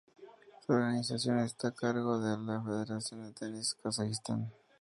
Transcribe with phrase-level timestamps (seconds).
[0.65, 4.51] Su organización está a cargo de la Federación de Tenis de Kazajistán.